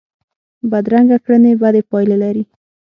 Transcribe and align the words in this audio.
بدرنګه 0.71 1.17
کړنې 1.25 1.51
بدې 1.61 1.81
پایلې 1.89 2.17
لري 2.23 2.43